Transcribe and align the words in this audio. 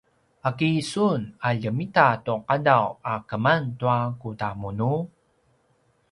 a 0.47 0.49
kisun 0.59 1.21
a 1.47 1.49
ljemita 1.61 2.07
tu 2.25 2.33
qadaw 2.47 2.85
a 3.11 3.13
keman 3.29 3.63
tua 3.79 3.97
kudamunu? 4.21 4.93